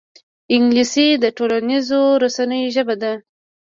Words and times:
انګلیسي 0.55 1.07
د 1.23 1.25
ټولنیزو 1.37 2.01
رسنیو 2.23 2.73
ژبه 2.75 2.95
ده 3.01 3.13